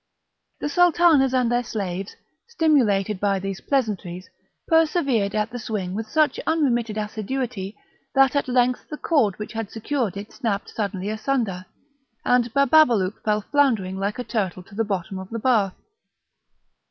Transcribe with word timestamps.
The 0.59 0.67
sultanas 0.67 1.31
and 1.31 1.51
their 1.51 1.63
slaves, 1.63 2.15
stimulated 2.47 3.19
by 3.19 3.37
these 3.37 3.61
pleasantries, 3.61 4.27
persevered 4.67 5.35
at 5.35 5.51
the 5.51 5.59
swing 5.59 5.93
with 5.93 6.09
such 6.09 6.39
unremitted 6.47 6.97
assiduity, 6.97 7.77
that 8.15 8.35
at 8.35 8.47
length 8.47 8.89
the 8.89 8.97
cord 8.97 9.37
which 9.37 9.53
had 9.53 9.69
secured 9.69 10.17
it 10.17 10.33
snapped 10.33 10.71
suddenly 10.71 11.09
asunder, 11.11 11.67
and 12.25 12.51
Bababalouk 12.51 13.21
fell 13.23 13.41
floundering 13.41 13.95
like 13.99 14.17
a 14.17 14.23
turtle 14.23 14.63
to 14.63 14.73
the 14.73 14.83
bottom 14.83 15.19
of 15.19 15.29
the 15.29 15.37
bath. 15.37 15.75